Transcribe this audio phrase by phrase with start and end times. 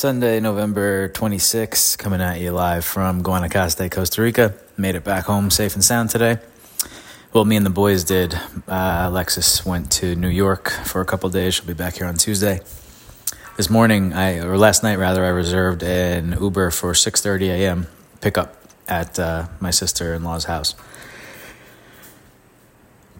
[0.00, 4.54] Sunday, November 26th, coming at you live from Guanacaste, Costa Rica.
[4.78, 6.38] Made it back home safe and sound today.
[7.34, 8.32] Well, me and the boys did.
[8.66, 11.52] Uh, Alexis went to New York for a couple days.
[11.52, 12.60] She'll be back here on Tuesday.
[13.58, 17.86] This morning, I or last night rather, I reserved an Uber for 6:30 a.m.
[18.22, 18.56] pickup
[18.88, 20.74] at uh, my sister-in-law's house.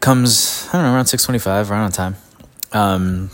[0.00, 2.16] Comes I don't know around 6:25, right on time.
[2.72, 3.30] Um,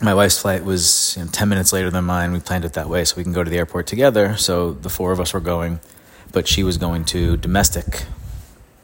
[0.00, 2.32] my wife's flight was you know, 10 minutes later than mine.
[2.32, 4.36] We planned it that way so we can go to the airport together.
[4.36, 5.80] So the four of us were going,
[6.32, 8.04] but she was going to domestic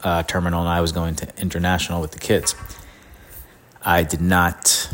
[0.03, 2.55] uh, terminal and I was going to international with the kids.
[3.81, 4.89] I did not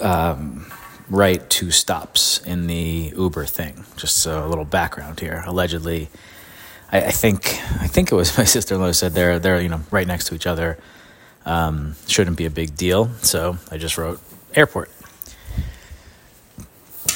[0.00, 0.70] um,
[1.08, 3.84] write two stops in the Uber thing.
[3.96, 5.42] Just a little background here.
[5.46, 6.08] Allegedly,
[6.90, 7.46] I, I think
[7.80, 10.46] I think it was my sister-in-law said they're they're you know right next to each
[10.46, 10.78] other.
[11.44, 13.10] Um, shouldn't be a big deal.
[13.22, 14.20] So I just wrote
[14.54, 14.90] airport.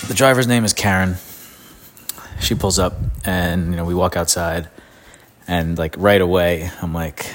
[0.08, 1.16] The driver's name is Karen.
[2.40, 4.68] She pulls up, and you know we walk outside,
[5.48, 7.26] and like right away, I'm like,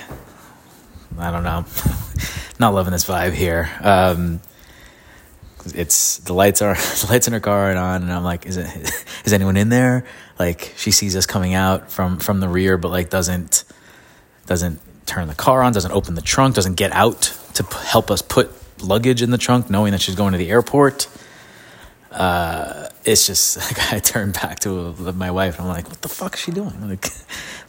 [1.18, 1.66] I don't know,
[2.60, 3.70] not loving this vibe here.
[3.82, 4.42] Um,
[5.76, 8.58] it's the lights are the lights in her car and on, and I'm like, is
[8.58, 8.68] it
[9.26, 10.06] is anyone in there?
[10.40, 13.64] Like she sees us coming out from from the rear, but like doesn't
[14.46, 18.12] doesn't turn the car on, doesn't open the trunk, doesn't get out to p- help
[18.12, 21.08] us put luggage in the trunk, knowing that she's going to the airport.
[22.12, 26.10] Uh, it's just like I turn back to my wife and I'm like, what the
[26.10, 26.74] fuck is she doing?
[26.90, 27.08] Like,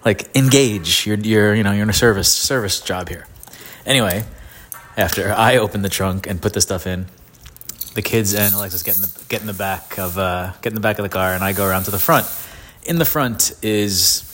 [0.05, 1.07] like engage.
[1.07, 3.27] You're you're you know you're in a service service job here.
[3.87, 4.25] Anyway,
[4.97, 7.07] after I open the trunk and put the stuff in,
[7.95, 10.75] the kids and Alexis get in the get in the back of uh, get in
[10.75, 12.27] the back of the car and I go around to the front.
[12.85, 14.32] In the front is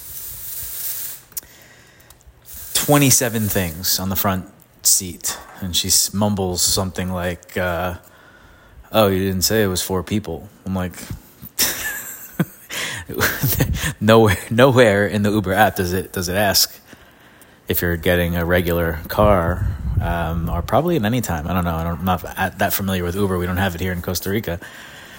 [2.88, 4.46] 27 things on the front
[4.82, 7.98] seat and she mumbles something like, uh,
[8.90, 10.94] "Oh, you didn't say it was four people." I'm like,
[14.00, 16.80] nowhere, nowhere in the Uber app does it does it ask
[17.68, 19.68] if you're getting a regular car,
[20.00, 21.46] um, or probably at any time.
[21.46, 21.76] I don't know.
[21.76, 22.22] I am not
[22.56, 23.36] that familiar with Uber.
[23.36, 24.60] We don't have it here in Costa Rica,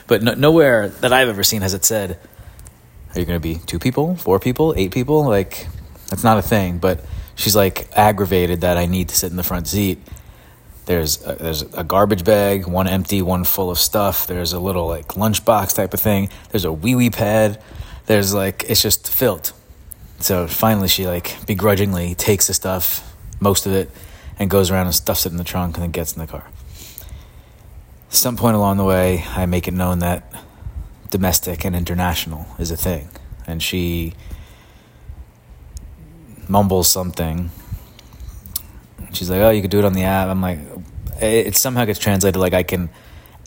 [0.08, 2.18] but no, nowhere that I've ever seen has it said,
[3.14, 5.68] "Are you going to be two people, four people, eight people?" Like
[6.08, 7.06] that's not a thing, but
[7.40, 10.00] she's like aggravated that I need to sit in the front seat
[10.90, 14.26] there's a, there's a garbage bag, one empty, one full of stuff.
[14.26, 16.30] There's a little like lunchbox type of thing.
[16.50, 17.62] There's a wee wee pad.
[18.08, 19.54] There's like it's just filled.
[20.18, 23.92] So finally, she like begrudgingly takes the stuff, most of it,
[24.40, 26.50] and goes around and stuffs it in the trunk and then gets in the car.
[28.10, 30.34] Some point along the way, I make it known that
[31.12, 33.10] domestic and international is a thing,
[33.46, 34.16] and she
[36.50, 37.50] mumbles something
[39.14, 40.28] She's like, oh, you could do it on the app.
[40.28, 40.60] I'm like,
[41.20, 42.90] it somehow gets translated like I can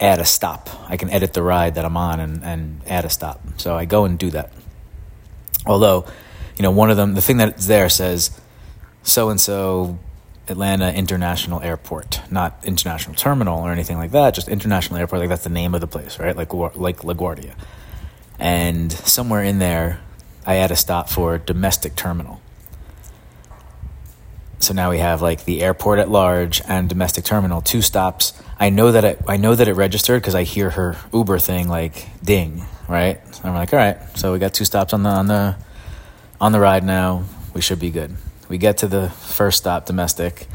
[0.00, 0.68] add a stop.
[0.88, 3.40] I can edit the ride that I'm on and, and add a stop.
[3.58, 4.52] So I go and do that.
[5.66, 6.06] Although,
[6.56, 8.38] you know, one of them, the thing that's there says
[9.02, 9.98] so and so
[10.48, 15.20] Atlanta International Airport, not International Terminal or anything like that, just International Airport.
[15.20, 16.36] Like that's the name of the place, right?
[16.36, 17.54] Like like LaGuardia.
[18.38, 20.00] And somewhere in there,
[20.44, 22.40] I add a stop for domestic terminal.
[24.62, 28.32] So now we have like the airport at large and domestic terminal, two stops.
[28.60, 31.68] I know that it, I know that it registered because I hear her Uber thing
[31.68, 33.20] like ding, right?
[33.34, 35.56] So I'm like, all right, so we got two stops on the on the
[36.40, 37.24] on the ride now.
[37.54, 38.14] We should be good.
[38.48, 40.46] We get to the first stop, domestic,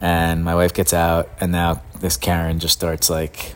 [0.00, 3.54] and my wife gets out, and now this Karen just starts like,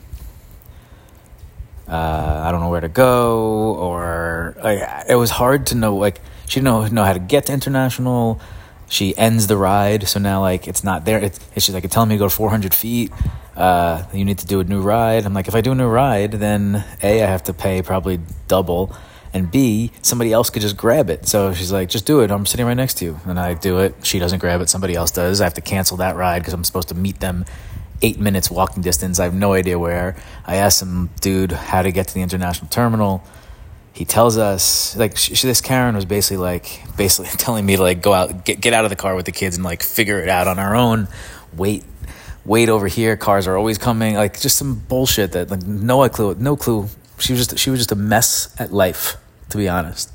[1.89, 5.97] uh, I don't know where to go, or like, it was hard to know.
[5.97, 8.41] Like she didn't know know how to get to international
[8.89, 10.09] she ends the ride.
[10.09, 11.19] So now, like, it's not there.
[11.19, 13.13] It's, she's like, telling me to go 400 feet.
[13.57, 15.25] Uh, you need to do a new ride.
[15.25, 18.21] I'm like, if I do a new ride, then A, I have to pay probably
[18.49, 18.95] double.
[19.33, 21.27] And B, somebody else could just grab it.
[21.27, 22.31] So she's like, just do it.
[22.31, 23.21] I'm sitting right next to you.
[23.27, 23.95] And I do it.
[24.03, 24.71] She doesn't grab it.
[24.71, 25.41] Somebody else does.
[25.41, 27.45] I have to cancel that ride because I'm supposed to meet them
[28.03, 29.19] eight minutes walking distance.
[29.19, 30.17] I have no idea where.
[30.47, 33.25] I asked some dude how to get to the international terminal
[33.97, 38.03] he tells us like she, this Karen was basically like basically telling me to like
[38.03, 40.29] go out get get out of the car with the kids and like figure it
[40.29, 41.09] out on our own.
[41.55, 41.83] Wait,
[42.45, 43.17] wait over here.
[43.17, 44.15] Cars are always coming.
[44.15, 46.89] Like just some bullshit that like no clue, no clue.
[47.19, 49.17] She was just she was just a mess at life,
[49.49, 50.13] to be honest.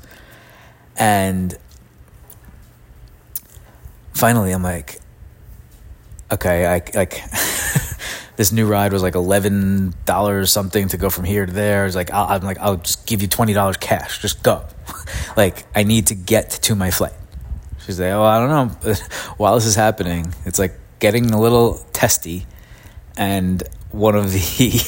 [0.96, 1.58] And
[4.12, 5.00] finally, I'm like,
[6.30, 7.20] okay, I like.
[8.42, 11.86] This new ride was like eleven dollars something to go from here to there.
[11.86, 14.20] It's like i am like I'll just give you twenty dollars cash.
[14.20, 14.64] Just go.
[15.36, 17.12] like I need to get to my flight.
[17.86, 18.50] She's like, oh, I don't
[18.84, 18.94] know.
[19.36, 22.46] While this is happening, it's like getting a little testy,
[23.16, 23.62] and
[23.92, 24.80] one of the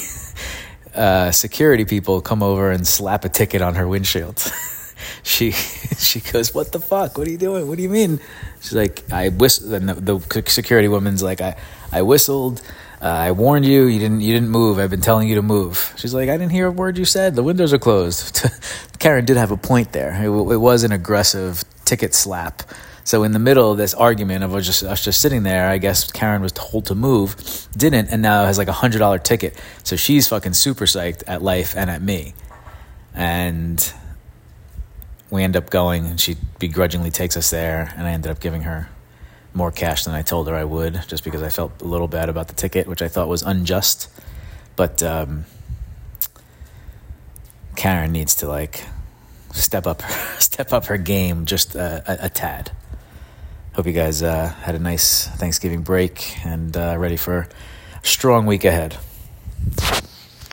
[0.96, 4.50] uh, security people come over and slap a ticket on her windshield.
[5.22, 7.16] she she goes, "What the fuck?
[7.16, 7.68] What are you doing?
[7.68, 8.18] What do you mean?"
[8.60, 11.54] She's like, "I whistled." The, the security woman's like, "I
[11.92, 12.60] I whistled."
[13.04, 13.84] Uh, I warned you.
[13.84, 14.22] You didn't.
[14.22, 14.78] You didn't move.
[14.78, 15.92] I've been telling you to move.
[15.98, 17.34] She's like, I didn't hear a word you said.
[17.34, 18.42] The windows are closed.
[18.98, 20.14] Karen did have a point there.
[20.14, 22.62] It, it, was an aggressive ticket slap.
[23.04, 25.76] So in the middle of this argument of us just us just sitting there, I
[25.76, 27.36] guess Karen was told to move,
[27.76, 29.60] didn't, and now has like a hundred dollar ticket.
[29.82, 32.32] So she's fucking super psyched at life and at me,
[33.12, 33.92] and
[35.28, 38.62] we end up going, and she begrudgingly takes us there, and I ended up giving
[38.62, 38.88] her
[39.54, 42.28] more cash than I told her I would, just because I felt a little bad
[42.28, 44.08] about the ticket, which I thought was unjust.
[44.76, 45.44] But um,
[47.76, 48.84] Karen needs to like
[49.52, 50.02] step up,
[50.38, 52.72] step up her game just a, a, a tad.
[53.74, 57.48] Hope you guys uh, had a nice Thanksgiving break and uh, ready for
[58.02, 58.96] a strong week ahead.